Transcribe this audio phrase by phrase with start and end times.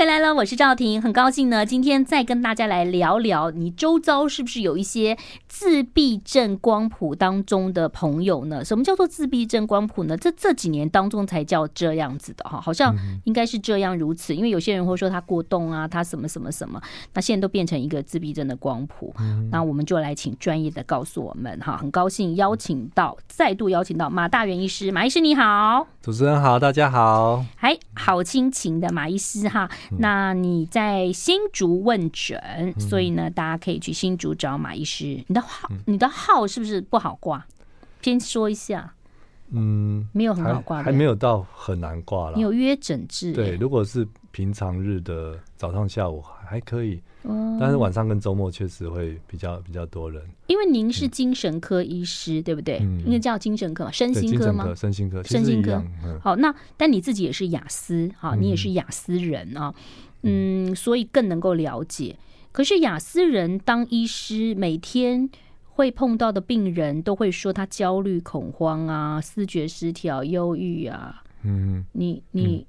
[0.00, 5.14] 回来了，我是赵婷，很高兴呢，今天再跟大家来聊聊，你周遭是不是有一些
[5.46, 8.64] 自闭症光谱当中的朋友呢？
[8.64, 10.16] 什么叫做自闭症光谱呢？
[10.16, 16.80] 这这几年当中才叫这样子的哈，好像应该是这样如此，因为有些人会说他过动啊，他什么什么什么，
[17.12, 19.14] 那现在都变成一个自闭症的光谱，
[19.50, 29.68] 那我们就来请专业的告诉我们哈，很高兴邀请到，再度邀请到马大元医师，马医师你好，主持人好，大家好，还好亲情的马医师哈。
[29.98, 35.22] 那你在新竹问诊，嗯、所以呢，大家可以去新竹找马医师。
[35.26, 37.46] 你的号，嗯、你的号是不是不好挂？
[38.02, 38.94] 先说一下。
[39.52, 42.36] 嗯，没有很好挂，还没有到很难挂了。
[42.36, 43.32] 你有约诊制？
[43.32, 47.02] 对，如果是平常日的早上、下午还可以。
[47.60, 52.78] 但是晚上跟周末确实会比较比较多人，因为您是精神科医师，对不对？
[53.04, 54.74] 应该叫精神科嘛，身心科吗？
[54.74, 55.82] 身心科，身心科。
[56.22, 59.74] 好，那但你自己也是雅思，哈，你也是雅思人啊，
[60.22, 62.16] 嗯，所以更能够了解。
[62.52, 65.28] 可是雅思人当医师，每天
[65.68, 71.22] 会碰到的病人都会说他焦虑、恐慌啊，思觉失调、忧郁啊。
[71.42, 72.66] 嗯，你你。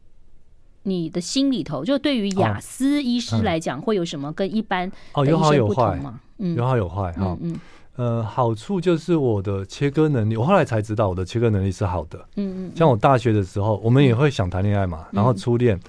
[0.83, 6.19] 你的心里头，就对于雅思医师来讲，会有什么跟一般的医生不同吗？
[6.39, 7.37] 嗯，有好有坏哈。
[7.41, 7.55] 嗯
[7.97, 12.17] 呃，好处就是我的切割能力，我后来才知道我的切割能力是好的。
[12.37, 12.71] 嗯嗯。
[12.73, 15.79] 像我大学的时候，我们也会想谈恋爱嘛，然后初恋，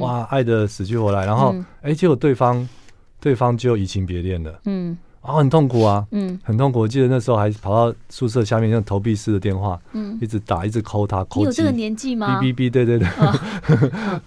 [0.00, 2.68] 哇，爱的死去活来，然后哎，结果对方
[3.20, 4.60] 对方就移情别恋了。
[4.64, 4.98] 嗯。
[5.22, 6.80] 啊，很痛苦啊，嗯，很痛苦。
[6.80, 11.40] 我记得那时候还跑到宿舍下面用投币式的电话，嗯，一直打，一直抠他，抠。
[11.40, 12.40] 你有这个年纪吗？
[12.40, 13.08] 哔哔哔，对对对，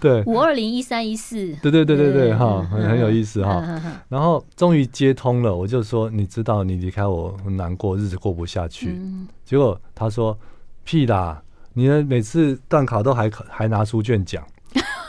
[0.00, 0.22] 对。
[0.24, 3.62] 五二零一三一四，对对对对对，哈，很很有意思哈。
[4.08, 8.98] 然后终于接通了，我就说，你知道你离开我很难过，日子过不下去。
[9.44, 10.36] 结果他说，
[10.84, 11.42] 屁啦，
[11.74, 14.42] 你呢每次断卡都还还拿书卷奖。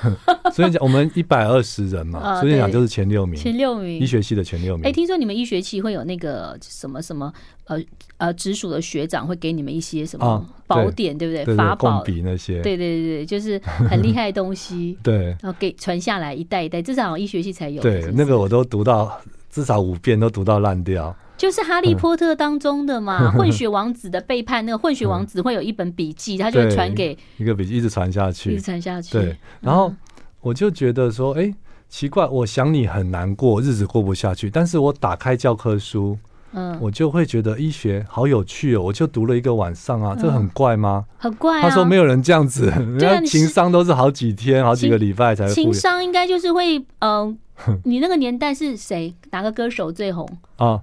[0.54, 4.86] 所以讲，我们一百二十人嘛，所以讲就是前六名，前六名，医学系的前六名。
[4.88, 7.32] 哎，听说你们医学系会有那个什么什么
[7.66, 7.80] 呃
[8.18, 11.56] 呃直属的学长会给你们一些什么宝典，对不对？
[11.56, 13.60] 法宝、笔那些，对对对，就是
[13.90, 14.98] 很厉害的东西。
[15.04, 17.82] 对，然后给传下来一代一代，至少医学系才有。
[17.82, 19.20] 对，那个我都读到
[19.50, 21.16] 至少五遍，都读到烂掉。
[21.38, 29.12] 就是《哈利波特》当中的嘛， 混血王子的背叛，那个混血王子会有一本笔记，他就会传给一个笔记，一直传下去，一直传下去。
[29.12, 29.94] 对，然后
[30.42, 31.54] 我就觉得说，哎，
[31.88, 36.18] 奇怪，我想你很难过，日子过不下去，但是我打开教科书，
[36.54, 41.06] 嗯，我就会觉得医学好有趣哦，我就读了一个晚上啊，这很怪吗？
[41.18, 41.62] 很怪。
[41.62, 45.54] 他说没有人这样子，人家情商都是好几天、好几个礼拜才会。
[45.54, 47.38] 情商应该就是会，嗯，
[47.86, 49.14] 你那个年代是谁？
[49.32, 50.28] 哪个歌手最红
[50.58, 50.82] 啊？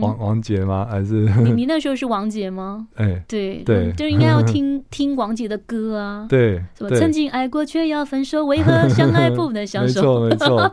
[0.00, 0.86] 王王杰吗？
[0.90, 1.52] 还是你？
[1.52, 2.86] 你那时候是王杰吗？
[2.96, 6.26] 哎，对对，就应该要听 听王杰的歌啊。
[6.28, 10.20] 对，什么曾经爱过却要分手，为何 相爱不能相守？
[10.20, 10.72] 没错没错，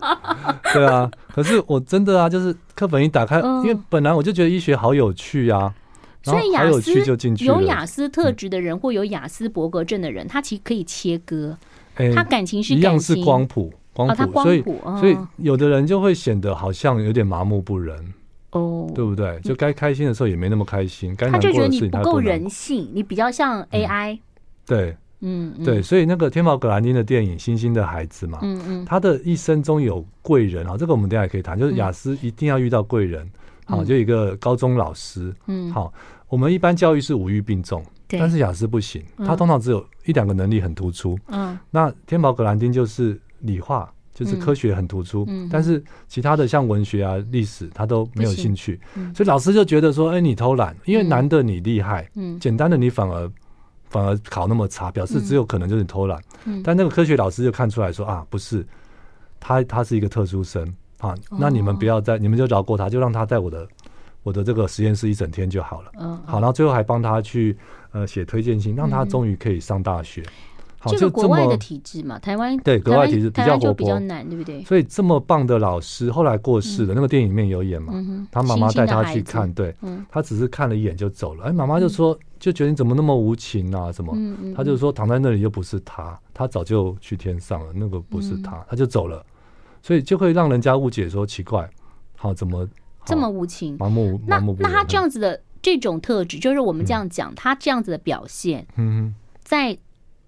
[0.74, 1.10] 对啊。
[1.34, 5.74] 可是我真的啊，就是课本一打开，因为本来我就觉得医学好有趣啊，
[6.24, 6.94] 所以雅思
[7.44, 11.58] 有雅思特质的人，或有雅思伯格症的人，他其实可以切割。
[12.16, 14.64] 他感情是一样是光谱光谱，所以
[15.00, 17.96] 所以有的人就会显得好像有点麻木不仁。
[18.54, 19.40] 哦，对不对？
[19.42, 24.20] 就该开心的时候也没那么开心，该难过的事情他不够人性，你比较像 AI。
[24.66, 33.28] 对，嗯，对，所以那个天宝格兰丁的电影《星星的孩子》嘛，嗯嗯，他的一生中有贵人啊，这个我们等下也可以谈，就是雅思一定要遇到贵人，
[33.66, 35.92] 好，就一个高中老师，嗯，好，
[36.30, 43.92] 我们一般教育是五育并重，但是雅思不行，他通常只有一两个能力很突出，嗯，那天宝格兰丁就是理化。
[44.14, 45.48] 就是科学很突出，嗯。
[45.48, 53.32] 嗯、但是其他的像文学啊、历史，他都没有兴趣，嗯、所以老师就觉得说：“哎、欸，你偷懒，因为难的你厉害，嗯、简单的你反而
[53.90, 56.22] 反而考那么差，表示只有可能就是你偷懒。
[56.46, 58.66] 嗯”但那个科学老师就看出来说：“啊，不是，
[59.40, 60.64] 他他是一个特殊生
[61.00, 63.68] 啊，那你们不要再，哦、你们就饶过他，就让他在我的
[64.22, 65.92] 我的这个实验室一整天就好了。
[65.98, 67.58] 哦”好，然后最后还帮他去
[67.92, 70.22] 呃写推荐信，让他终于可以上大学。
[70.22, 70.53] 嗯
[70.92, 74.64] 这个国外的体制嘛，台湾对国外体制比较活泼，比较难，对不对？
[74.64, 77.94] 所以这么棒的老师后来过世了，那个电影里面有演嘛？
[78.32, 79.74] 他妈妈带他去看，对，
[80.10, 81.46] 他只是看了一眼就走了。
[81.46, 83.92] 哎，妈妈就说，就觉得你怎么那么无情啊？
[83.92, 84.14] 什么？
[84.56, 89.26] 他就说躺在那里又不是他，他早就去天上了，那个不是他，他就走了。
[89.82, 91.70] 所以就会让人家误解说奇怪，
[92.18, 92.68] 好，怎么
[93.06, 93.78] 这么无情？
[93.78, 94.56] 盲目盲目。
[94.60, 99.78] 那他这样子的这种特质，就是我们这样讲，他这样子的表现，嗯，在。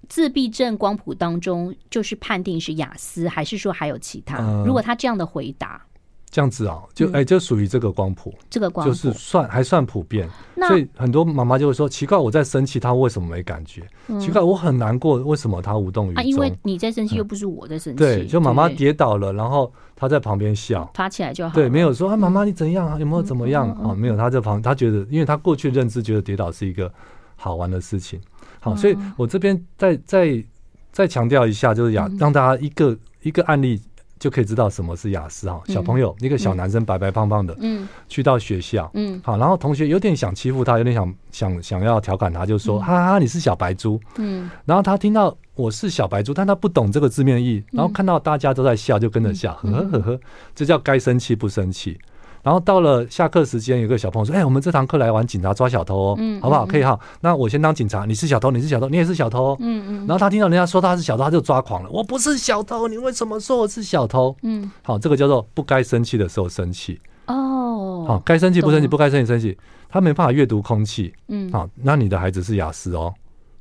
[0.10, 4.40] 自闭症光谱当中，就是判定是雅思，还是说还有其他？
[4.66, 5.81] 如果他这样的回答，
[6.30, 10.30] 这样子啊，就哎、欸，就属于这个光谱，这个光就是算还算普遍。
[10.68, 13.88] 所以很多妈妈就会说：奇怪，我在生气，她为什么没感觉？
[14.19, 16.24] 奇怪，我很难过，为什么她无动于衷？
[16.25, 17.98] 因为你在生气，又不是我在生气。
[17.98, 21.56] 对，就妈妈跌倒了，然后她在旁边笑，爬起来就好。
[21.56, 22.98] 对，没有说啊，妈妈你怎样啊？
[23.00, 23.96] 有没有怎么样啊？
[23.96, 26.92] 没有，他在旁，他觉得，因为他过去认知觉得跌倒是一个
[27.38, 28.19] 好玩的事情。
[28.66, 30.44] 好，所以我这边再再
[30.92, 33.80] 再强调一下，就是雅让大家一个一个案例。
[34.18, 50.20] 就可以知道什么是雅思哈，小朋友、嗯、一个小男生白白胖胖的，嗯，去到学校，嗯，好，然后同学有点想欺负他，有点想想想要调侃他，就说、嗯、哈哈，你是小白猪，嗯，然后他听到我是小白猪，但他不懂这个字面意义，然后看到大家都在笑，就跟着笑，嗯、呵呵呵呵，
[50.56, 52.00] 这叫该生气不生气。
[52.45, 56.63] 然后到了下课时间，有个小朋友说：“哎、欸，我们这堂课来玩警察抓小偷哦，嗯、好不好？
[56.63, 56.97] 可以哈。
[57.19, 59.57] 那我先当警察，你是小偷，你是小偷，你也是小偷。
[59.59, 59.97] 嗯嗯。
[60.01, 61.89] 然后他听到人家说他是小偷，他就抓狂了。
[61.89, 64.36] 我不是小偷，你为什么说我是小偷？
[64.44, 67.01] 嗯，好，这个叫做不该生气的时候生气。
[67.25, 69.57] 哦，好，该生气不生气，不该生气生气。
[69.89, 71.12] 他没办法阅读空气。
[71.30, 73.12] 嗯，好，那你的孩子是雅思哦，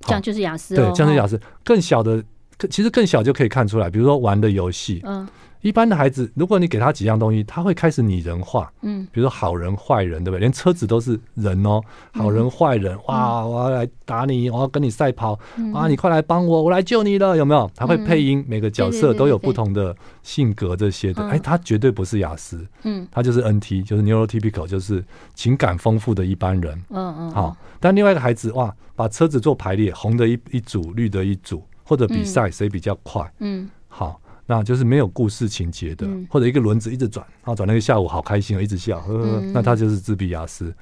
[0.03, 0.77] 这样就是雅思。
[0.77, 1.41] 对，这样是雅思。
[1.65, 2.23] 更小的，
[2.69, 5.01] 其实更小就可以看出来，比如说玩的游戏。
[5.07, 5.27] 嗯。
[5.65, 8.71] 一般的孩子，如果你给他几样东西，他会开始拟人化。
[8.83, 10.41] 嗯，比如说好人坏人，对不对？
[10.41, 11.81] 连车子都是人哦，
[12.13, 15.39] 好人坏人，哇，我要来打你，我要跟你赛跑，
[15.73, 17.71] 啊，你快来帮我，我来救你了，有没有？
[17.75, 21.27] 他会配音，每个角色都有不同的性格，这些的。
[21.29, 25.03] 哎，他绝对不是雅思，嗯，他就是 NT，就是 neurotypical，就是
[25.35, 26.79] 情感丰富的一般人。
[26.91, 27.31] 嗯嗯。
[27.31, 33.33] 好，但另外一个孩子，哇，把车子做排列，红的一一组，绿的一组，或者比赛谁比较快。
[33.39, 34.21] 嗯，好。
[34.47, 40.75] 那就是没有故事情节的，嗯、或者一个轮子一直转，然后转那个下午好开心哦，一直笑，呵呵，嗯、那他就是自闭雅思，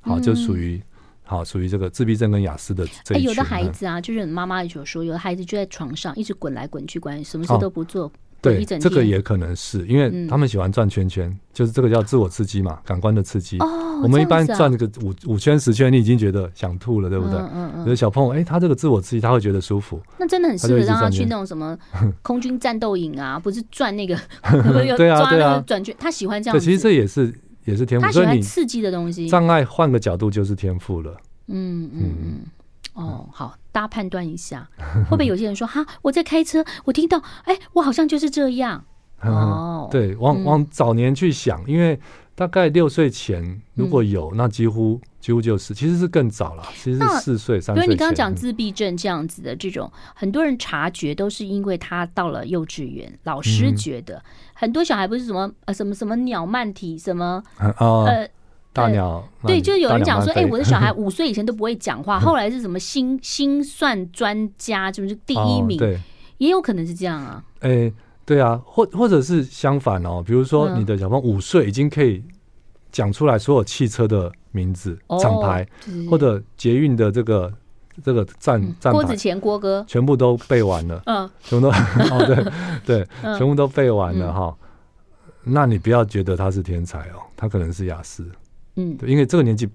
[0.00, 0.82] 好，就属于
[1.22, 2.86] 好属于这个自闭症跟雅思的
[3.20, 8.06] 有的孩子啊，就是妈妈就说，有的孩子就在床上一直滚来滚去，管什么事都不做。
[8.06, 13.58] 哦对，这个也可能是因为他们喜欢转圈圈，就是这个叫自我刺激嘛，感官的刺激。
[13.58, 17.36] 哦，我们一般转这个五五圈十圈，你已经觉得想吐了，对不对？
[17.38, 17.80] 嗯嗯。
[17.80, 20.00] 有的小朋友，哎，他这个自我刺激，他会觉得舒服。
[20.18, 21.76] 那真的很适合让他去那种什么
[22.22, 24.16] 空军战斗营啊，不是转那个，
[24.96, 26.56] 对啊对啊，转圈，他喜欢这样。
[26.56, 29.28] 对，其实这也是也是天赋，他喜欢刺激的东西。
[29.28, 31.16] 障碍换个角度就是天赋了。
[31.48, 32.40] 嗯嗯嗯。
[33.02, 33.56] 哦，好。
[33.70, 34.68] 大家判断一下，
[35.08, 38.84] 会不会有些人说哈，我在开车，我听到，哎，我好像就是这样。
[39.22, 42.00] 哦，对，往往早年去想，因为
[42.34, 47.84] 大概六岁前如果有，那几乎几乎就是，其实是更早了，其实是四岁三岁。
[47.84, 54.20] 因为你刚刚讲自闭症这样子的这种，很多人察觉都是因为他到了幼稚园，老师觉得
[54.54, 57.40] 很多小孩不是什么呃什么什么鸟慢体什么
[57.78, 58.28] 呃。
[58.78, 66.00] 大鸟对，就是有人讲说，哎，我的小孩五岁以前都不会讲话， 后来是什么心心算专家，就是第一名，对，
[66.38, 67.42] 也有可能是这样啊。
[67.60, 67.92] 哎，
[68.24, 72.22] 对啊，或或者是相反哦，比如说你的小朋友五岁已经可以
[72.90, 75.66] 讲出来所有汽车的名字、厂牌，
[76.10, 77.52] 或者捷运的这个
[78.04, 82.44] 这个站站牌，郭子乾郭哥全部都背完了，嗯，全部都哦，对
[82.84, 83.06] 对，
[83.38, 84.54] 全部都背完了哈。
[85.44, 88.28] 那你不要觉得他是天才哦，他可能是亚斯。
[88.80, 89.68] 嗯，对，因为这个年纪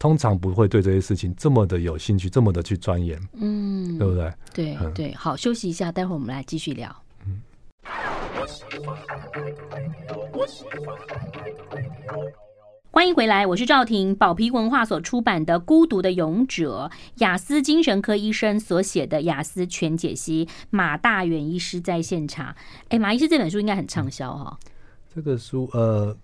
[0.00, 4.34] 通常不会对这些事情这么的有兴趣，这么的去钻研，嗯，对不对？
[4.52, 6.92] 对对，好，休息一下，待会儿我们来继续聊。
[7.24, 7.40] 嗯，
[12.90, 22.56] 欢迎回来，我是赵婷，宝皮文化所出版的《孤独的勇者》，雅思精神科医生所写的《雅思全解析》，马大远医师在现场。
[22.88, 24.58] 哎，马医师这本书应该很畅销哈？
[25.14, 26.16] 这个书，呃。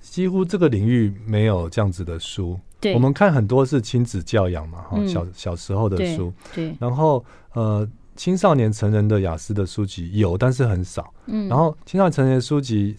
[0.00, 2.58] 几乎这个领域没有这样子的书。
[2.80, 6.32] 对，我们看很多是亲子教养嘛，哈、嗯，小小时候的书。
[6.54, 6.68] 对。
[6.70, 7.24] 对，然后
[7.54, 11.12] 呃，青少年成人的雅思的书籍有，但是很少。
[11.26, 11.48] 嗯。
[11.48, 12.96] 然后青少年成人的书籍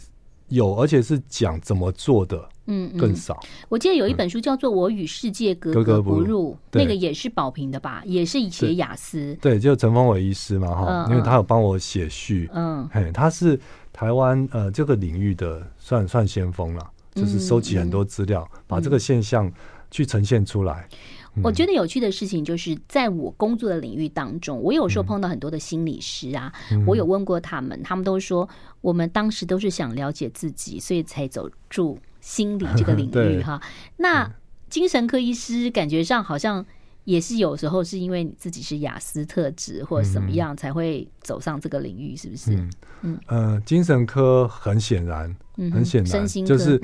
[0.49, 3.39] 有，而且是讲怎么做的，嗯，更少。
[3.69, 8.01] 我记得有一本书叫做《我与世界格格不入》，那个也是宝平的吧？
[8.05, 9.33] 也是写雅思。
[9.39, 12.49] 对，就陈峰伟医师嘛，哈、嗯，因为他有帮我写序。
[12.53, 12.85] 嗯。
[12.91, 13.57] 嘿，他是
[13.99, 16.91] 台湾呃这个领域的算算先锋了。
[17.15, 19.51] 就是收集很多资料，嗯、把这个现象
[19.91, 20.87] 去呈现出来。
[21.35, 28.47] 嗯、我觉得有趣的事情就是，在我工作的领域当中，我有时候碰到很多的心理师啊，嗯、我有问过他们，他们都说
[28.79, 33.59] 我们当时都是想了解自己，所以才走入心理这个领域 哈。
[33.97, 34.31] 那
[34.69, 36.65] 精神科医师感觉上好像。
[37.09, 42.53] 也是有时候是因为你自己是雅思特质或者什么样才会走上这个领域，是不是？
[42.53, 42.69] 嗯
[43.01, 45.35] 嗯呃，精神科很显然，
[45.73, 46.79] 很显然，就是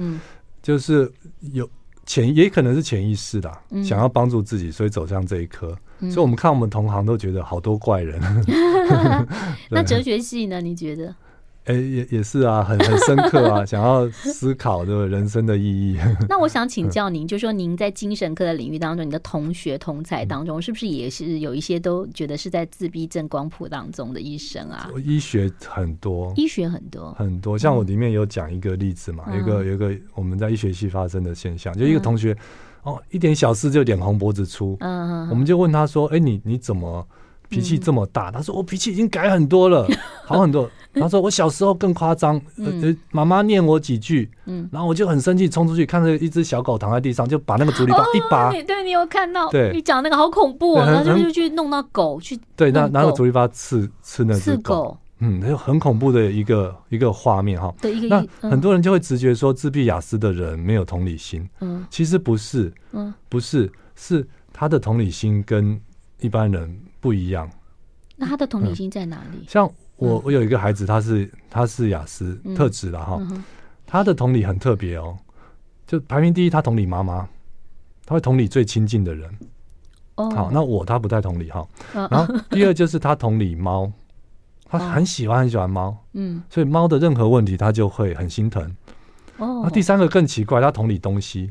[0.63, 1.11] 就是
[1.53, 1.69] 有
[2.07, 3.51] 潜也可能是潜意识的，
[3.83, 5.77] 想要帮助自己，所以走向这一科。
[5.99, 8.19] 所以我们看我们同行都觉得好多怪人。
[9.69, 10.59] 那哲学系呢？
[10.59, 11.15] 你觉得？
[11.65, 15.97] 哎、欸，也也是啊，很很深刻啊，想要思考的人生的意义。
[16.29, 24.89] 那我想请教您，就说您在精神科的领域当中，你的同学同才当中，是不是也是有一些都觉得是在自闭症光谱当中的医生啊？
[25.03, 27.57] 医学很多，医学很多很多。
[27.57, 32.31] 像我里面有讲一个例子嘛，嗯、有一个有一个我们在医学系发生的现象，就一个同学、
[32.83, 34.77] 嗯、哦，一点小事就脸红脖子粗。
[34.81, 37.07] 嗯，我们就问他说：“哎、欸，你你怎么
[37.49, 39.87] 脾气这么大？”嗯、他说：“我脾气已经改很多了，
[40.25, 48.49] 好很多。”他说：“我小时候更夸张，呃，妈妈念我几句，嗯，然后我就很生气，冲出去看着一只小狗躺在地上，就把那个竹篱笆一拔。
[48.49, 49.49] 对，对你有看到？
[49.49, 57.73] 对，你讲那个好恐怖哦，然后就就去弄到狗去，对，那拿个竹篱笆刺刺那只狗，嗯，就很恐怖的一个一个画面哈。
[57.81, 65.77] 对，一个那很多人就会直觉说自闭雅思的人没有同理心，嗯，其实不是，嗯，不是，是他的同理心跟
[66.21, 67.47] 一般人不一样。
[68.15, 69.45] 那他的同理心在哪里？
[69.47, 69.71] 像。
[69.97, 73.17] 我我有一个孩子，他是他是雅思特质的哈，
[73.85, 75.17] 他的同理很特别哦，
[75.87, 77.25] 就排名第一，他同理妈妈，
[78.05, 79.29] 他会同理最亲近的人。
[80.15, 81.65] 哦，好，那我他不太同理哈。
[81.93, 83.89] 然后第二就是他同理猫，
[84.65, 88.61] 他很喜欢很喜欢猫，嗯，所以猫的任何问题他就会很心疼。
[89.37, 91.49] 哦，那第三个更奇怪，他同理东西，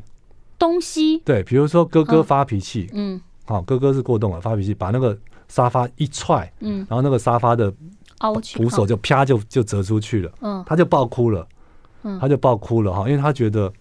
[0.59, 1.17] 东西？
[1.25, 7.73] 对，比如说哥哥发脾气，嗯，好，哥哥是过动了发脾气，把那个沙发一踹，嗯，然后那个沙发的。
[8.55, 11.47] 扶手就啪就就折出去了，嗯，他就爆哭了，
[12.01, 13.71] 嗯，他就爆哭了哈，因为他觉得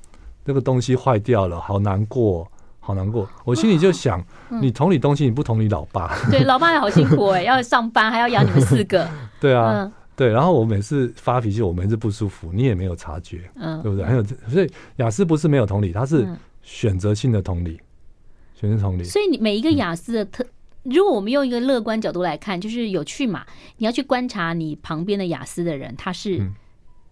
[0.44, 2.46] 那个东西坏掉了，好难过，
[2.78, 3.26] 好难过。
[3.44, 4.22] 我心里就想，
[4.60, 9.08] 你同理东西，你不同理老爸， 对，老爸也好辛苦哎， 要上班还要养你们四个，
[9.40, 10.28] 对啊，对。
[10.28, 14.04] 然后我每次发脾气，我每次不舒服，你也没有察觉，嗯，对不对？
[14.04, 16.28] 还有，所以雅思不是没有同理，他是
[16.60, 17.80] 选择性的同理，
[18.60, 19.04] 选择同理。
[19.04, 20.44] 所以你每一个雅思的特。
[20.84, 23.44] 如果我们用一个乐观角度来看，就是有趣嘛。
[23.78, 26.40] 你要去观察你旁边的雅思的人，他是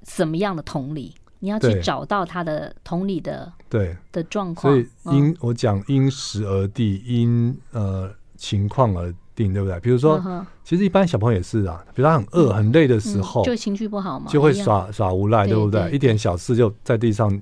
[0.06, 4.72] 什么样的同理，嗯、你要去找到他的同理的对的状况。
[4.72, 9.80] 所以因、嗯、我讲因时而地，因呃情况而定，对不对？
[9.80, 17.40] 比如说，嗯、其实一般小朋友也是啊，比如他很饿、嗯、很累的时候，就情绪不好嘛，就会耍耍无赖，对不对，一点小事就在地上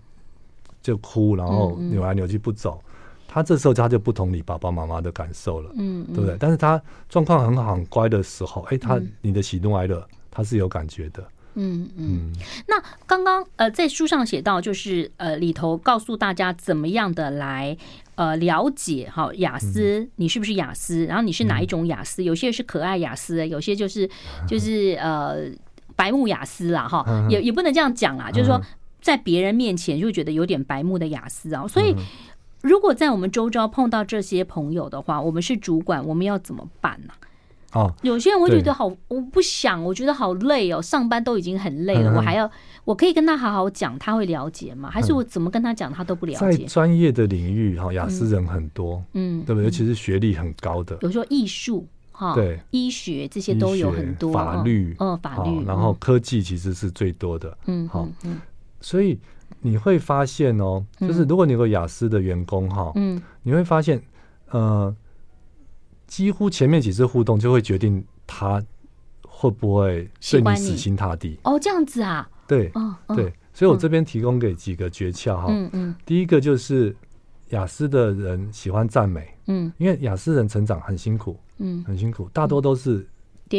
[0.81, 2.81] 就哭，然后扭来扭去不走。
[3.33, 6.37] 他这时候他就不同你爸爸妈妈的感受了，嗯，对不对？
[6.41, 12.33] 但是他状况很好很乖的时候，哎，他你的喜怒哀乐他是有感觉的，嗯嗯。
[12.67, 17.77] 那刚刚呃在书上写到，就是呃里头告诉大家怎么样的来
[18.17, 21.07] 呃了解哈雅思，你是不是雅思？
[21.07, 22.25] 然后你是哪一种雅思？
[22.25, 24.11] 有些是可爱雅思，有些就是
[24.49, 25.45] 就是呃
[25.95, 28.61] 白目雅思啦哈，也也不能这样讲啦，就是说
[29.01, 31.95] 在别人面前就会觉得有点白目的雅思啊，所以。
[32.62, 37.12] 如果在我们周遭碰到这些朋友的话，我们是主管，我们要怎么办呢？
[37.73, 42.50] 哦，有些人会觉得好，我不想，我觉得好累哦，上班都已经很累了，我还要，
[42.85, 44.90] 我可以跟他好好讲，他会了解吗？
[44.90, 46.59] 还是我怎么跟他讲，他都不了解？
[46.59, 49.67] 在专业的领域，哈，雅思人很多，嗯，对不对？
[49.67, 58.40] 尤其是学历很高的，比如说艺术，哈，对，医学这些都有很多，法律，嗯，法律，然后科技其实是最多的，嗯，好，嗯，
[58.81, 59.17] 所以。
[59.61, 64.00] 你会发现哦，就是如果你有个亚斯的员工哈，嗯，你会发现，
[64.49, 64.95] 呃，
[66.07, 68.62] 几乎前面几次互动就会决定他
[69.23, 71.38] 会不会对你死心塌地。
[71.45, 72.29] 哦，这样子啊？
[72.47, 76.95] 对，哦，对，所以我这边提供给几个诀窍哈，嗯嗯，第一个就是
[77.50, 83.07] 雅思的人喜欢赞美，嗯，因为雅思人成长很辛苦，嗯，很辛苦，大多都是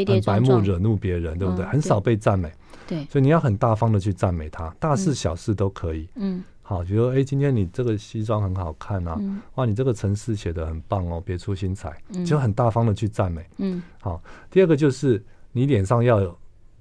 [0.05, 1.65] 很白目惹怒别人，对不对？
[1.65, 2.51] 很少被赞美。
[2.87, 6.09] 对，所以你要很大方的去赞美他，大事小事都可以。
[6.15, 9.17] 嗯，好，比如说，哎，今天你这个西装很好看啊，
[9.55, 11.95] 哇，你这个程式写的很棒哦，别出心裁，
[12.25, 13.45] 就很大方的去赞美。
[13.59, 16.37] 嗯，好，第二个就是你脸上要有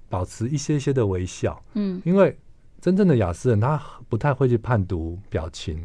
[0.08, 1.62] 保持一些些的微笑。
[1.74, 2.36] 嗯，因为
[2.80, 5.80] 真正的雅思人他不太会去判读表情，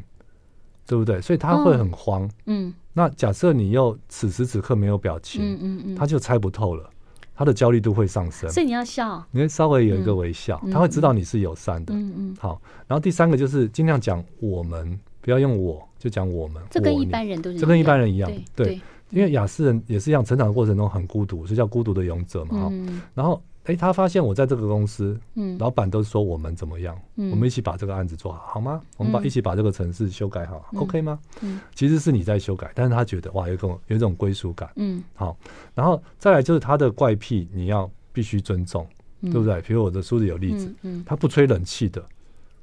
[0.88, 1.22] 对不对？
[1.22, 2.28] 所以他会很慌。
[2.46, 6.90] 嗯，那假设你又此时此刻没有表情，嗯嗯嗯，他就猜不透了。
[7.36, 11.94] 他的焦虑度会上升，所以你要笑，你会稍微有一个微笑，他会知道你是友善的。
[11.94, 12.36] 嗯嗯。
[12.40, 16.64] 好，然后第三个就是尽量讲我们，不要用我，就讲我们。
[16.72, 18.32] 这跟一般人都是，这跟一般人一样。
[18.56, 22.62] 对，因为亚斯人也是一样，成长的过程中很孤独，所以叫孤独的勇者嘛。
[22.62, 22.72] 哈。
[23.14, 23.42] 然后。
[23.66, 26.96] 哎，他发现我在这个公司，嗯，老板都说我们怎么样？
[27.16, 28.80] 嗯，我们一起把这个案子做好，好吗？
[28.98, 31.20] 我们把一起把这个程式修改好，OK 吗？
[31.42, 35.36] 嗯，其实是你在修改，但是他觉得哇，有种有一种归属感，嗯，好，
[35.74, 38.88] 然后再来就是他的怪癖，你要必须尊重，
[39.22, 39.60] 对不对？
[39.62, 42.04] 比如我的书里有例子，嗯，他不吹冷气的，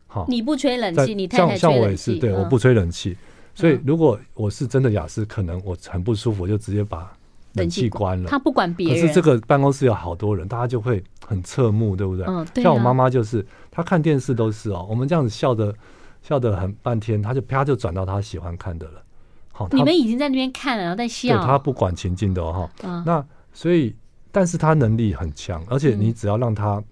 [0.07, 3.17] 好，你不吹冷气，你太太吹冷气，像我也是，对，我不吹冷气，
[3.57, 7.13] 所以如果我是真的雅思，可能我很不舒服，就直接把。
[7.55, 9.01] 冷气关了，他不管别人。
[9.01, 12.25] 可是这个办公室有好多人，大家就会很侧目，对不对？
[12.27, 12.65] 嗯，对啊。
[12.65, 15.75] 像我妈妈就是，她看电视都是哦，我们这样子笑的
[16.23, 19.03] 笑的很半天，她就啪就转到她喜欢看的了。
[19.53, 21.37] 好，你们已经在那边看了，然后在笑。
[21.37, 22.71] 对，她不管情境的哈。
[22.83, 23.03] 嗯。
[23.07, 23.95] 那所以，
[24.31, 26.83] 但是她能力很强，而且你只要让她。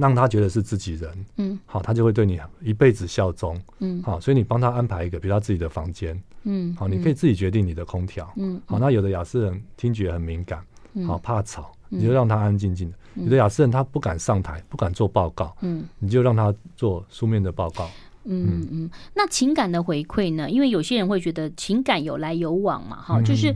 [0.00, 10.64] 让他觉得是自己人，嗯，好，他就会对你一辈子效忠，嗯，好，所以你帮他安排一个，比如他自己的房间，嗯，好，你可以自己决定你的空调，嗯，好，那有的亚斯人听觉很敏感，
[11.06, 12.96] 好，怕吵，你就让他安安静静的。
[13.16, 17.90] 有的亚斯人他不敢上台，不敢做报告，嗯，你就让他做书面的报告，
[18.24, 18.90] 嗯嗯。
[19.14, 20.48] 那情感的回馈呢？
[20.48, 23.54] 因为有些人会觉得情感有来有往嘛，哈，就是。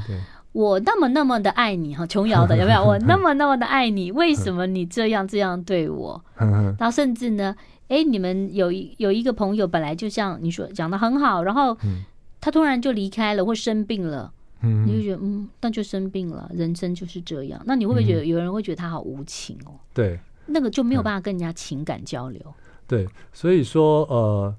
[0.54, 2.80] 我那么那么的爱你哈，琼瑶的有没有？
[2.84, 6.24] 我那么那么的 爱你，为什么你这样这样对我？
[6.38, 7.54] 然后甚至呢，
[7.88, 11.76] 哎，你们有一有一个朋友，本来就像你说讲的很好，然后
[12.40, 14.32] 他突然就离开了或生病了，
[14.62, 17.60] 你就觉得嗯，那就生病了，人生就是这样。
[17.66, 19.74] 那你会不会觉得有人会觉得他好无情哦？
[19.92, 22.40] 对，那个就没有办法跟人家情感交流。
[22.86, 24.54] 对，所以说呃，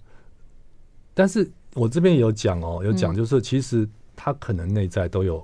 [1.14, 5.42] 但是我这边有讲哦，有讲就是其实他可能内在都有。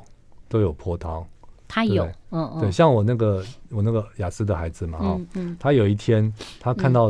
[0.52, 1.26] 都有波涛，
[1.68, 7.10] 他有，嗯嗯，对，像我那个我那个雅思的孩子嘛，哈，嗯，他有一天他看到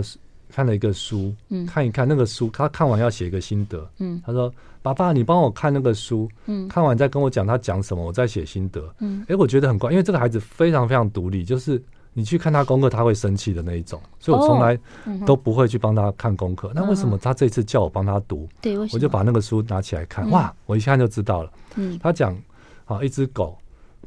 [0.54, 11.82] 看了一个书，嗯，看一看那个书，他看完要写一个心得，嗯，他说：“爸爸，你帮我看那个书，嗯，看完再跟我讲他讲什么，我再写心得。”嗯，哎，我觉得很怪，因为这个孩子非常非常独立，就是
[12.14, 14.78] 你去看他功课，他会生气的那一种，所以我从来
[15.26, 16.72] 都不会去帮他看功课。
[16.76, 18.48] 那为什么他这次叫我帮他读？
[18.62, 21.52] 对，我就把那个书拿起来看，哇，我一看就知道了。
[21.76, 22.38] 嗯，他讲。
[22.92, 23.58] 啊，一只狗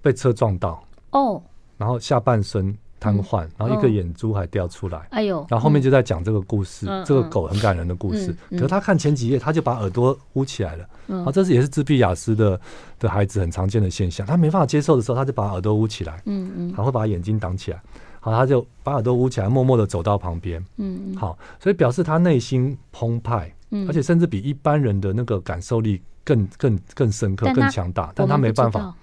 [0.03, 1.43] 被车撞到哦，
[1.77, 5.07] 然后下半身瘫痪，然后一个眼珠还掉出来。
[5.11, 8.35] 哎呦，然后后面就在讲这个故事，这个狗很感人的故事。
[8.51, 10.85] 可是他看前几页，他就把耳朵捂起来了。
[11.25, 12.59] 啊，这是也是自闭雅思的
[12.99, 14.27] 的孩子很常见的现象。
[14.27, 16.23] 他没办法接受的时候，他就把耳朵捂起来。
[16.25, 17.83] 嗯嗯，还会把眼睛挡起来。
[18.21, 20.59] 好，他就把耳朵捂起来，默默的走到旁边。
[20.79, 26.01] 嗯嗯，好，所以表示他内心澎湃，嗯而且甚至比一般人的那个感受力。
[26.25, 28.95] 更更更深刻、更强大，但他没办法，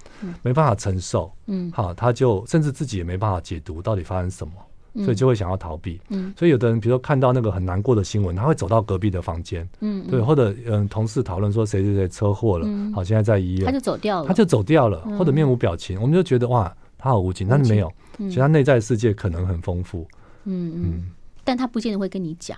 [0.41, 1.31] 没办法承受。
[1.45, 4.53] 嗯，好，他就甚至自己也没办法解读到底发生什么，
[5.05, 6.01] 所以就会想要逃避。
[6.09, 9.67] 嗯，所以有的人，比如说看到那个很难过的新闻，他会走到隔壁的房间。
[9.79, 20.07] 嗯，对，或者嗯，同事讨论说谁谁谁车祸了，好，现在在医院，他就走掉了，他就走掉了，或者面无表情，我们就觉得哇，他好无情，但是没有，其实他内在世界可能很丰富。
[20.45, 21.11] 嗯嗯，
[21.43, 22.57] 但他不见得会跟你讲，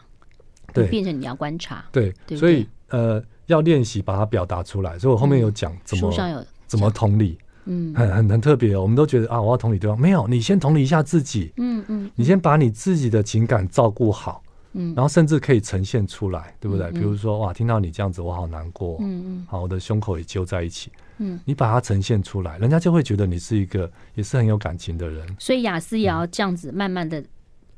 [0.74, 1.86] 对，变成你要观察。
[1.92, 3.22] 对，所以呃。
[3.48, 8.76] 要练习把它表达出来，所以我后面有讲怎么怎么同理，嗯，很很很特别。
[8.76, 14.42] 我们都觉得啊，我要同理对方，没有，你先同理一下自己，嗯嗯，你先把你自己的情感照顾好，
[14.74, 16.90] 嗯，然后甚至可以呈现出来，对不对？
[16.92, 25.28] 比如说哇，听到你这样子，我好难过，嗯嗯，好，我的胸口也揪在一起，嗯，你把它呈现出来，人家就会觉得你是一个也是很有感情的人。
[25.38, 27.24] 所以雅思也要这样子，慢慢的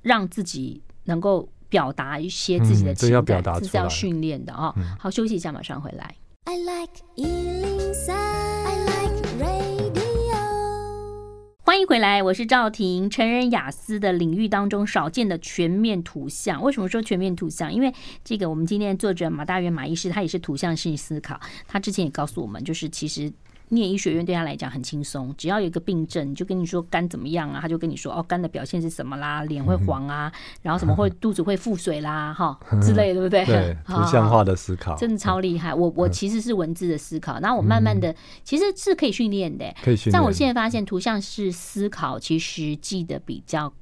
[0.01, 1.49] 让自己能够。
[1.69, 4.73] 表达一些自己的情感，这是要训练的啊！
[4.99, 6.15] 好，休息一下，马上回来。
[6.45, 9.95] I like 103, I like radio。
[11.63, 13.09] 欢迎回来，我是赵婷。
[13.09, 17.73] 成人雅思的领域当中少见的全面图像，为什么说全面图像？
[17.73, 21.39] 因为这个，我们今天的作者马大元马医师，他也是图像性思考。
[21.67, 23.31] 他之前也告诉我们，就是其实。
[23.69, 33.45] 念医学院对他来讲很轻松，只要有一个病症，就跟你说肝怎么样啊，他就跟你说哦，肝的表现是什么啦，脸会黄啊，然后什么会肚子会腹水啦，哈之类的，对不对？
[33.45, 35.73] 对， 图像化的思考真的超厉害。
[35.73, 40.13] 我我其实是文字的思考，那我慢慢的其实是可以训练的，可以训练。
[40.13, 43.73] 但我现在发现图像是思考其实记得比较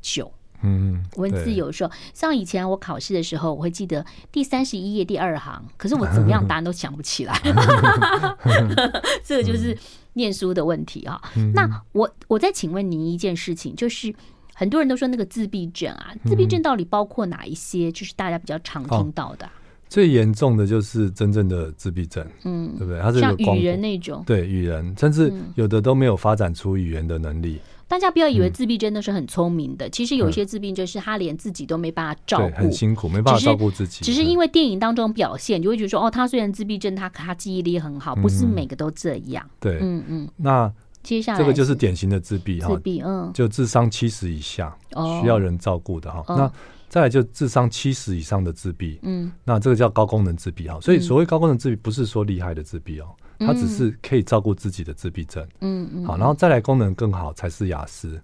[0.00, 0.32] 久。
[0.62, 7.38] 嗯，文字有时候像以前我考试的时候，我会记得第三十一页第二行，可是我怎么样 答案都想不起来，
[9.24, 9.76] 这个就是
[10.14, 11.20] 念书的问题啊。
[11.54, 14.14] 那我我再请问您一件事情，就是
[14.54, 17.90] 很多人都说那个自闭症啊，自闭症到底包括哪一些？
[17.90, 19.48] 就是大家比较常听到的。
[19.92, 22.98] 最严重的就是真正的自闭症，嗯，对不对？
[22.98, 27.60] 它是像语言那种，对语言，甚至有的都没有发展出语言的能力。
[27.86, 34.02] 大家不要以为自闭症都是很聪明的，其实有一些自闭症是他连自己都没办法照顾，很辛苦，没办法照顾自己。
[34.02, 39.46] 只是因为电影当中表现，你就会觉得说，哦，他虽然自闭症，他他记忆力很好，不是每个都这样。
[39.60, 40.28] 对，嗯嗯。
[40.38, 44.74] 那接下来这个就是典型的自闭哈，自闭，嗯，就智商七十以下
[45.20, 46.24] 需要人照顾的哈。
[46.28, 46.50] 那
[46.92, 50.78] 再来就智商七十以上的自闭，嗯，那这个叫高功能自闭哈。
[50.78, 53.06] 所以所谓高功能自闭，不是说厉害的自闭哦。
[53.38, 58.20] 他只是可以照顾自己的自闭症，嗯嗯，好，然后再来功能更好才是雅思。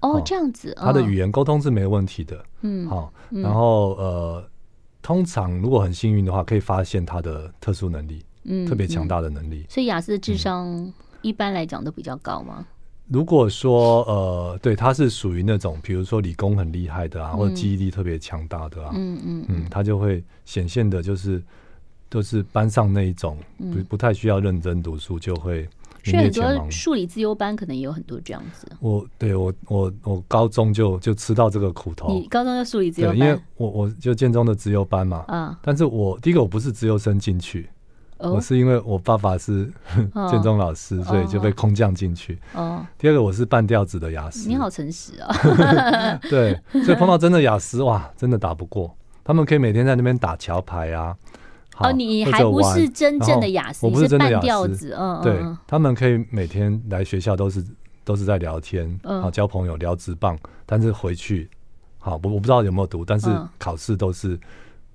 [0.00, 4.44] 哦，这样子，他的语言沟通是没问题的，嗯，好，然后呃，
[5.00, 9.64] 通常如果很幸运的话，可以发现他的特殊能力，嗯，特别强大的能力。
[9.70, 12.66] 所以雅思的智商一般来讲都比较高吗？
[13.08, 21.42] 如果说呃，对，他是属于那种，比如说理工很厉害的啊，嗯、或者记忆力特别强大的啊，嗯嗯嗯，他就会显现的，就是
[22.08, 25.68] 都是班上那一种，不、嗯、不太需要认真读书，就会。
[26.04, 28.66] 所以很多数理自优班可能也有很多这样子。
[28.80, 32.12] 我对我我我高中就就吃到这个苦头。
[32.12, 33.16] 你高中就数理自优班？
[33.16, 37.68] 因为我我就建中的自优班嘛，嗯，但是我第一个我不是自优生进去。
[38.30, 39.70] 我是因为我爸爸是
[40.30, 42.38] 建中老师，哦、所以就被空降进去。
[42.54, 44.48] 哦，第二个我是半吊子的雅思。
[44.48, 45.34] 你好诚实啊！
[46.30, 48.94] 对，所以碰到真的雅思， 哇，真的打不过。
[49.24, 51.16] 他们可以每天在那边打桥牌啊。
[51.78, 54.46] 哦，你还不是真正的雅思，我不是真的雅思。
[54.46, 57.64] 吊子，嗯，对，他们可以每天来学校都是
[58.04, 61.48] 都是在聊天，好交朋友聊直棒，但是回去，
[61.98, 64.38] 好，我我不知道有没有读，但是考试都是。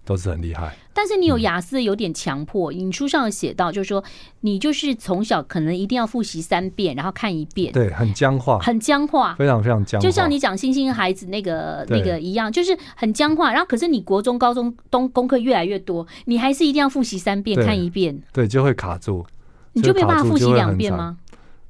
[0.07, 2.71] 都是很厉害，但是你有雅思有点强迫。
[2.71, 4.01] 嗯、你书上写到，就是说
[4.39, 10.03] 你就是从小可能一定要复习三遍，然后看一遍，对，很僵化，很僵化，非常非常僵化。
[10.03, 13.51] 就像你讲星星孩子那个那个一样，就是很僵化。
[13.51, 19.25] 然后可是你国中、高中东功课越来越多，你还是一定要复习三遍，看一遍，对，就会卡住。
[19.73, 21.17] 你就没办法复习两遍吗？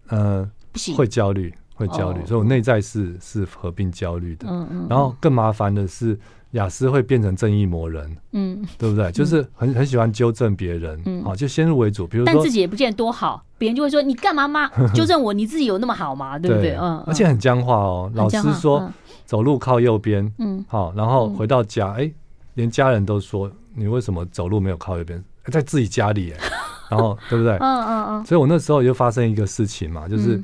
[0.09, 4.47] 呃，不行，会焦虑，会焦虑，所以我内在是是合并焦虑的。
[4.47, 6.15] 嗯嗯，然后更麻烦的是。
[6.51, 9.11] 雅思会变成正义魔人，嗯，对不对？
[9.11, 12.07] 就是很很喜欢纠正别人，嗯，好，就先入为主。
[12.07, 14.69] 比如说，但自己也不见得多好，别人就会说你干嘛嘛？
[14.95, 16.39] 纠正我，你自己有那么好吗？
[16.39, 16.75] 对不对？
[16.75, 18.09] 嗯，而且很僵化哦。
[18.15, 18.89] 老师说
[19.25, 22.09] 走路靠右边，嗯，好，然后回到家，哎，
[22.53, 25.21] 连家人都说你为什么走路没有靠右边？
[25.51, 26.39] 在自己家里，哎，
[26.89, 27.57] 然后对不对？
[27.59, 28.25] 嗯嗯嗯。
[28.25, 30.41] 所以我那时候就发生一个事情嘛，就是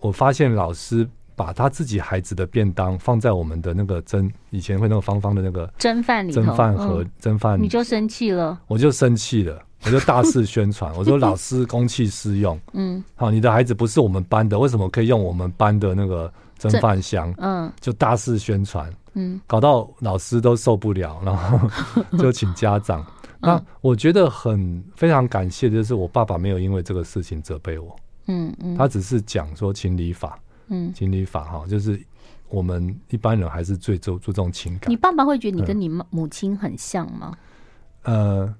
[0.00, 1.08] 我发现老师。
[1.40, 17.32] 把他自己孩子的便当放在我们的那个蒸，以前会那个方方的那个蒸饭里，蒸饭盒，蒸饭，你就生气了，我就生气了，我就大肆宣传，我说老师 公器私用，嗯，好，你的孩子不是我们班的，为什么可以用我们班的那个蒸饭箱？
[17.38, 21.58] 嗯，就大肆宣传，嗯，搞到老师都受不了，然后
[22.20, 23.02] 就请家长。
[23.40, 30.38] 那我觉得很非常感谢就是我爸爸没有因为这个事情责备我，嗯嗯，他只是讲说情理法。
[30.70, 32.00] 嗯，情理法哈，就是
[32.48, 34.90] 我们一般人还是最注注重情感。
[34.90, 37.36] 你爸爸会觉得你跟你母亲很像吗？
[38.04, 38.52] 呃，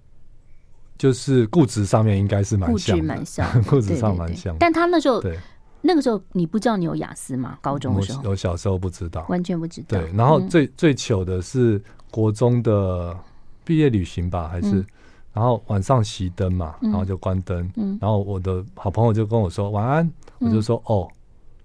[0.99, 4.55] 就是固执上面应该是蛮像，蛮像， 固执上蛮像。
[4.61, 5.39] 但他那时候，对，
[5.81, 7.59] 那个时候你不知道你有雅思吗？
[7.63, 9.99] 高中的时候，我小时候不知道，完全不知道。
[9.99, 13.17] 对，然后最最糗的是国中的
[13.65, 14.85] 毕业旅行吧，还是
[15.33, 17.71] 然后晚上熄灯嘛，然后就关灯，
[18.01, 21.09] 然后我的好朋友就跟我说晚安，我就说哦。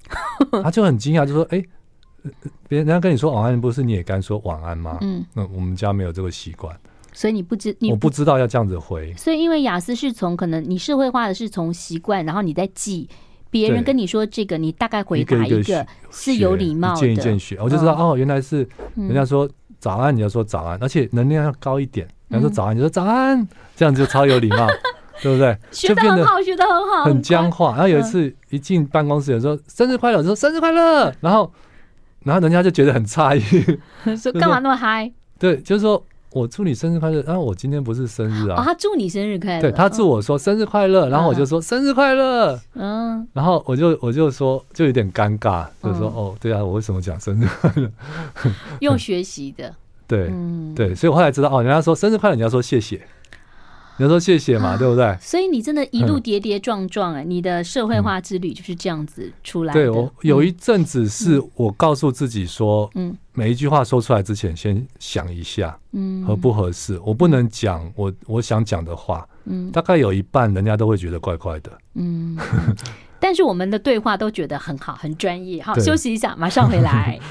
[0.64, 2.32] 他就很惊讶，就说：“哎、欸，
[2.68, 6.76] 别人家跟你说晚安，不是你也该说晚安吗？”嗯，那我们家没有这个习惯，
[7.14, 9.14] 所以你不知，你我不知道要这样子回。
[9.16, 13.10] 所以因为雅思是从可能你社会化的是从习惯，然后你再记
[13.50, 22.08] 别人跟你说这个，你大概回答一个是有礼貌的，一件一件学，我就知道哦，原来是人家说早安，你要说早安，而且能量要高一点。
[22.28, 24.68] 人家说早安，你说早安，这样就超有礼貌。
[25.22, 25.58] 对不对？
[25.72, 27.72] 学得很好，学得很好，很僵化。
[27.72, 31.52] 然后有一次一进办公室，有时候生日快乐，我说生日快乐，然后
[32.24, 33.42] 然后人家就觉得很诧异，
[34.18, 35.12] 说干嘛那么嗨？
[35.38, 37.22] 对，就是说我祝你生日快乐。
[37.24, 39.62] 然后我今天不是生日啊，他祝你生日快乐。
[39.62, 42.60] 对，他祝我说生日快乐，然后我就说生日快乐。
[42.74, 47.90] 嗯，然后我就我就说就有点尴尬，就说哦，对啊，我为什么讲生日快乐？
[48.80, 49.74] 用学习的，
[50.08, 50.32] 对
[50.76, 53.06] 对，所以我后来知道哦，人家说生日快乐，你要说谢谢。
[53.98, 55.18] 你要说谢谢嘛，对不对？
[55.22, 59.80] 所以你真的一路跌跌撞撞哎，你的社会化之旅就是这样子出来的。
[59.80, 67.00] 对，我有一阵子是我告诉自己说，嗯，每一句话说出来之前先想一下，嗯，合不合适？
[67.06, 72.38] 我不能讲我我想讲的话，嗯，大概有一半人家都会觉得怪怪的，嗯。
[73.18, 75.64] 但是我们的对话都觉得很好，很专业。
[75.64, 77.18] 好，休息一下，马上回来。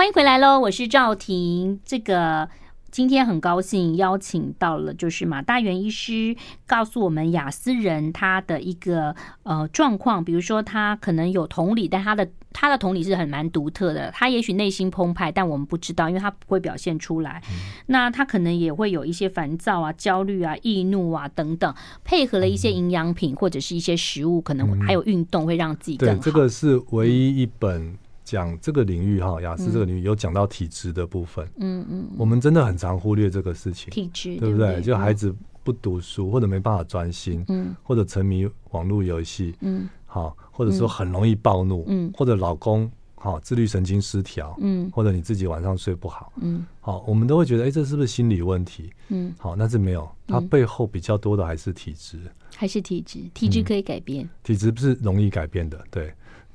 [0.00, 1.78] 欢迎回来喽，我是赵婷。
[1.84, 2.48] 这个
[2.90, 6.34] 今天很高兴邀请到了，就是马大元医师，
[6.66, 17.42] 告诉我们雅思人他的一个呃状况，比如说他可能有同理，但他的他的同理是很蛮独特的，他也许内心澎湃，但我们不知道，因为他不会表现出来。
[17.50, 17.58] 嗯、
[17.88, 26.14] 那他可能也会有一些烦躁啊、焦虑啊、易怒啊等等，配合了一些营养品或者是一些食物，可能还有运动，会让自己更好。
[26.14, 27.98] 对，这个是唯一一本。
[28.30, 31.44] 讲这个领域哈，雅思这个领域有讲到体质的部分。
[31.56, 33.90] 嗯嗯，我们真的很常忽略这个事情。
[33.90, 34.80] 体质对不对？
[34.80, 48.92] 就孩子不读书或者没办法专心，嗯，或者沉迷网络游戏，嗯，好，或者说很容易暴怒，嗯，或者老公好、哦、自律神经失调，嗯，或者你自己晚上睡不好，嗯，好，我们都会觉得，哎，这是不是心理问题？
[49.08, 52.18] 嗯，好，那是没有，它背后比较多的还是体质，
[52.54, 56.14] 还是体质，体质可以改变，体质不是容易改变的，对。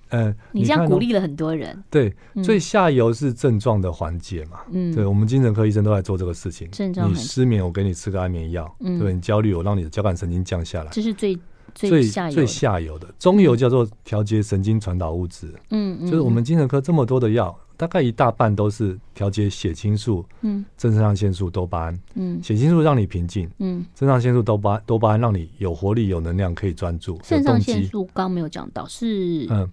[0.10, 1.84] 嗯，你这样鼓励了很多人。
[1.90, 2.14] 对，
[2.44, 4.60] 最下游是症状的缓解嘛。
[4.72, 6.70] 嗯，对，我们精神科医生都在做这个事情。
[6.72, 8.74] 症状，你失眠，我给你吃个安眠药。
[8.82, 10.92] 嗯，对，你焦虑，我让你的交感神经降下来。
[10.92, 11.38] 这是最
[11.74, 13.08] 最下游最下游的。
[13.18, 15.54] 中游叫做调节神经传导物质。
[15.72, 22.00] 嗯嗯，就是我们精神科这么多的药，大概一大半都是调节血清素、嗯，正肾上腺素、多巴胺。
[22.14, 23.50] 嗯，血清素让你平静。
[23.58, 27.20] 嗯，正肾上腺素、多巴多巴胺让你有活力、有能量，可以专注。
[27.24, 29.68] 肾上腺素刚没有讲到是嗯。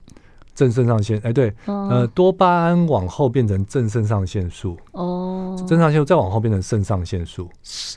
[0.54, 7.48] 正肾上腺，哎、欸，对，呃，多巴胺往后变成正肾上腺素，哦，正上腺素再往后变成肾上腺素，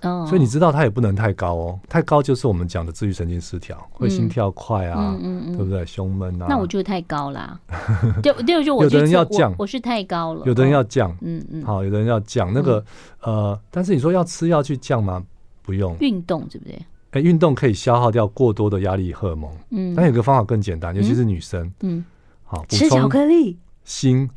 [0.04, 5.86] 哦，所以你知道它也不能太高哦，太高就是我们讲的自律神经失调，会心跳快啊，嗯嗯对不对？
[5.86, 7.60] 胸闷啊，那我就太高啦，
[8.24, 12.54] 就就就我有的人要降，我是太高了，有的人要降，嗯嗯，好，有的人要降。
[12.54, 12.84] 那个
[13.22, 15.22] 呃，但是你说要吃药去降吗？
[15.62, 16.80] 不用，运动对不对？
[17.12, 22.04] 哎，运动可以消耗掉过多的压力荷尔蒙，嗯，但有个方法更简单，尤其是女生，嗯。
[22.46, 24.28] 好，吃巧克力，锌，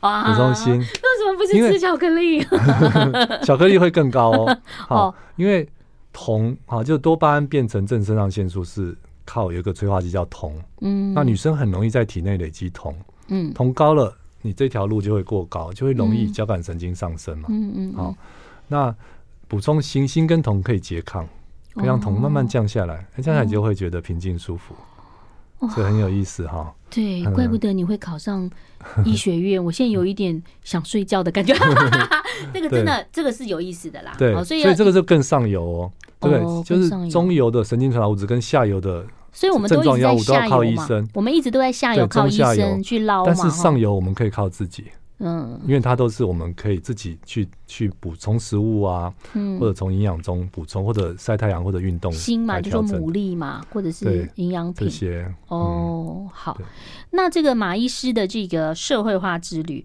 [0.00, 0.78] 补充锌。
[0.78, 2.42] 为什么不是吃巧克力？
[3.44, 4.58] 巧克力会更高哦。
[4.88, 5.68] 好，因为
[6.12, 10.54] 酮，啊，就多巴胺变成正肾上腺素是靠有一个催化剂叫酮。
[10.80, 12.96] 嗯，那女生很容易在体内累积酮。
[13.28, 17.48] 嗯，酮高了，你这条路就会过高，就会容易交感神经上升嘛。
[17.50, 17.94] 嗯嗯。
[17.94, 18.14] 好，
[18.68, 18.94] 那
[19.46, 21.28] 补充锌，锌跟酮可以拮抗，
[21.74, 24.74] 可以让酮慢慢降下来，降下来就会觉得平静舒服。
[25.74, 28.50] 这很有意思哈，对，怪不得你会考上
[29.04, 29.62] 医学院。
[29.64, 31.54] 我现在有一点想睡觉的感觉，
[32.52, 34.12] 这个真的，这个是有意思的啦。
[34.16, 40.88] 对，所以这个就更上游哦，对，就是中游的神经传导物质跟下游的，所以我们都一直在下游嘛。
[41.14, 44.84] 我们一直都在下游靠医生去捞嘛，但是上游我们可以靠自己。
[45.22, 54.88] 嗯，因为它都是我们可以自己去去补充食物啊，嗯，或者从营养中补充，或者晒太阳或者运动，锌嘛，就说牡蛎嘛，或者是营养品。
[54.88, 55.30] 这些。
[55.48, 56.56] 哦，好，
[57.10, 59.84] 那这个马医师的这个社会化之旅，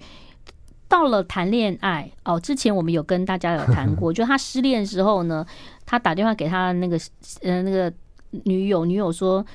[0.88, 5.46] 到了谈恋爱哦，之前我们有跟大家有谈过， 就他失恋的时候呢，
[5.86, 6.98] 他打电话给他那个
[7.42, 7.92] 呃那个
[8.46, 9.46] 女友，女友说。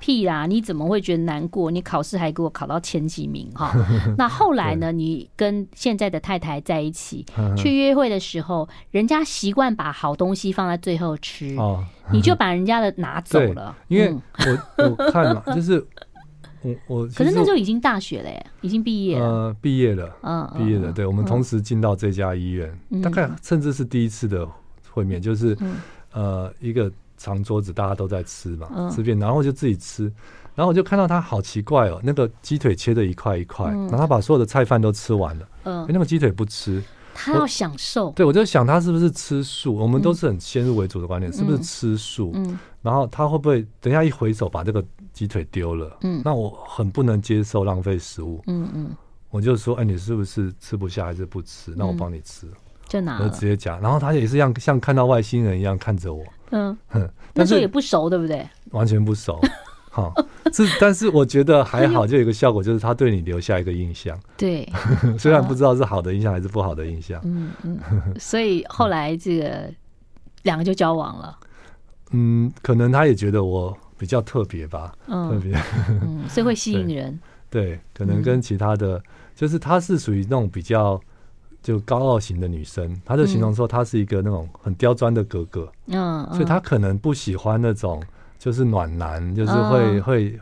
[0.00, 0.46] 屁啦！
[0.46, 1.70] 你怎么会觉得难过？
[1.70, 3.72] 你考试还给我考到前几名哈？
[4.16, 4.92] 那后来呢？
[4.92, 7.24] 你跟现在的太太在一起
[7.56, 11.56] 去约会的时候，人家习惯把好东西放在最后吃，
[12.12, 13.76] 你就把人家的拿走了。
[13.88, 15.84] 因为我我看嘛，就是
[16.62, 18.30] 我我可是那时候已经大学了，
[18.62, 20.92] 已经毕业了，呃，毕业了，嗯，毕业了。
[20.92, 24.48] 对，我们同时进到这家医院，大概甚至是第一次的
[24.90, 25.56] 会面，就是
[26.12, 26.90] 呃一个。
[27.18, 30.04] 长桌子，大家都在吃嘛，嗯、吃遍，然后就自己吃，
[30.54, 36.82] 然后我就看到他好奇怪哦，那个鸡腿切的一块一块，嗯、然后他把所有的菜饭都吃完了，嗯，那个鸡腿不吃，
[37.14, 39.74] 他要享受，对，我就想他是不是吃素？
[39.74, 42.30] 我们都是很先入为主的观念，嗯、是不是吃素？
[42.34, 45.98] 嗯，然后他会不会等一下一回手把这个鸡腿丢了？
[46.02, 48.90] 嗯，那我很不能接受浪费食物，嗯嗯，
[49.30, 51.74] 我就说，哎，你是不是吃不下还是不吃？
[51.76, 52.46] 那我帮你吃。
[52.88, 56.76] 就拿就直接讲，然后他也是像像看到外星人一样看着我，嗯，
[57.34, 58.48] 那时候也不熟，对不对？
[58.70, 59.38] 完全不熟，
[59.92, 60.12] 好，
[60.52, 64.66] 是，但是我觉得还好，就有一个效果，就是他对你留下一个印象，对，
[65.18, 67.78] 虽然不知道是好的印象还是不好的印象，嗯嗯，
[68.18, 69.70] 所以后来这个
[70.44, 71.38] 两个就交往了，
[72.12, 75.54] 嗯，可能他也觉得我比较特别吧，特别，
[75.90, 77.20] 嗯，所以会吸引 人，
[77.50, 79.02] 对，可能跟其他的，
[79.36, 80.98] 就是他是属于那种比较。
[81.68, 88.02] 就高傲型的女生，她就形容说她是一个那种很刁钻的哥哥，嗯，所以她可能不喜欢那种
[88.38, 90.40] 就是暖男，就是会会。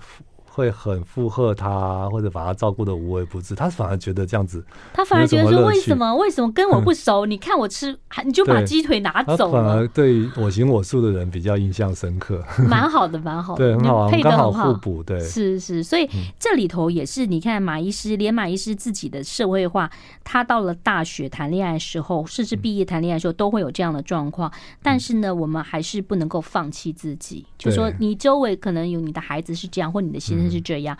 [0.57, 4.64] 会很附和他，或者把他照顾的无微不至，他反而觉得这样子，
[4.95, 7.27] 他反而觉得说为什么为什么跟我不熟？
[7.27, 9.53] 你看我吃，你就把鸡腿拿走了。
[9.62, 19.90] 反而对我行我素的人比较印象深刻，蛮好的，蛮好的， 对，很好，刚好互补，对，是是，所以这里头也是你看马医师，连马医师自己的社会化，
[20.25, 24.51] 他到了大学谈恋爱的时候，甚至毕业谈恋爱的时候，都会有这样的状况。
[24.83, 30.46] 但是呢，我们还是不能够放弃自己，就说你周围可能有你的孩子是这样，或你的先生。
[30.51, 30.97] 是这样，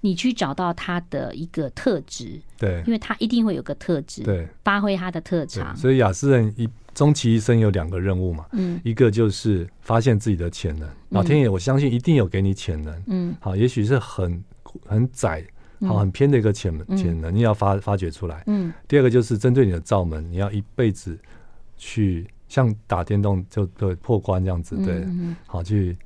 [0.00, 5.76] 你去找到他的一个特质，对，因为他一定会有个特质，对，发挥他的特长。
[5.76, 14.42] 所以雅斯人一终其一生有两个任务嘛，嗯，一个就是发现自己的潜能，老天爷我相信一定有给你潜能，嗯，好，也许是很
[14.86, 15.44] 很窄，
[15.80, 18.72] 好很偏的一个潜潜能，你要发发掘出来，嗯。
[18.86, 21.18] 第二个就是针对你的罩门，你要一辈子
[21.76, 25.06] 去像打电动就对破关这样子，对，
[25.46, 25.96] 好去。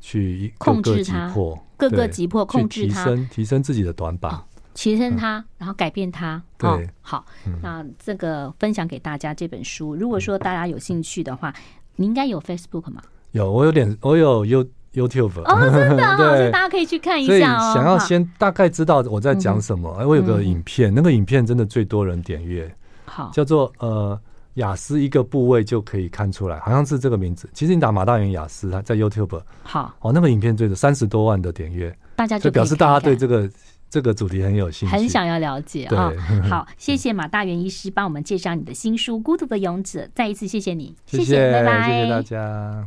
[0.00, 1.32] 去控制它，
[1.76, 4.42] 各个击破，控制它，提升提升自己的短板，
[4.74, 6.42] 提升它，然后改变它。
[6.56, 7.24] 对，哦、好，
[7.62, 11.52] 那这个分享给大家这本书，如果说大家有兴趣的话，
[11.96, 13.02] 你应该有 Facebook 吗？
[13.32, 15.40] 有，我有点，我有 You YouTube。
[15.44, 24.20] 哦，真的、 所以大家可以去看一下想要先大概知道我在讲什么，哎、嗯，我有个影片，那个影片真的最多人点阅，好，叫做呃。
[24.54, 27.48] 亚斯一个部位就可以看出来，好像是这个名字。
[27.52, 29.94] 其实你打马大元雅思，他在 YouTube 好。
[30.00, 33.48] 哦，那个影片最多三十多万的点阅，大家就表示大家对这个
[33.88, 36.42] 这个主题很有兴趣，很想要了解啊、哦。
[36.48, 42.86] 好， 谢谢马大元医师帮我们介绍你的新书《孤独的勇者》，再一次谢谢你，谢谢，拜拜，谢谢大家。